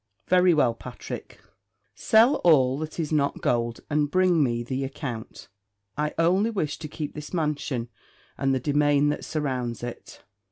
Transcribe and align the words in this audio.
"Very 0.27 0.51
well, 0.55 0.73
Patrick; 0.73 1.39
sell 1.93 2.37
all 2.37 2.79
that 2.79 2.99
is 2.99 3.11
not 3.11 3.39
gold; 3.39 3.81
and 3.87 4.09
bring 4.09 4.43
me 4.43 4.63
the 4.63 4.83
account. 4.83 5.47
I 5.95 6.15
only 6.17 6.49
wish 6.49 6.79
to 6.79 6.87
keep 6.87 7.13
this 7.13 7.35
mansion 7.35 7.87
and 8.35 8.51
the 8.51 8.59
demesne 8.59 9.09
that 9.09 9.23
surrounds 9.25 9.83
it." 9.83 10.23